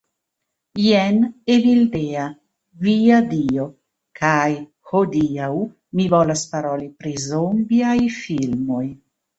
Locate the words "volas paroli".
6.17-6.93